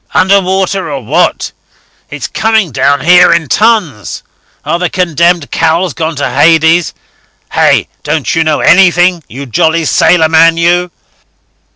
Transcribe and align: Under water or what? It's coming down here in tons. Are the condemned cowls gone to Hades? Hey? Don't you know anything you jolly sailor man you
Under 0.15 0.41
water 0.41 0.89
or 0.91 1.03
what? 1.05 1.51
It's 2.09 2.25
coming 2.25 2.71
down 2.71 3.01
here 3.01 3.31
in 3.31 3.47
tons. 3.47 4.23
Are 4.65 4.79
the 4.79 4.89
condemned 4.89 5.51
cowls 5.51 5.93
gone 5.93 6.15
to 6.15 6.27
Hades? 6.27 6.95
Hey? 7.51 7.87
Don't 8.01 8.33
you 8.33 8.43
know 8.43 8.61
anything 8.61 9.23
you 9.29 9.45
jolly 9.45 9.85
sailor 9.85 10.27
man 10.27 10.57
you 10.57 10.89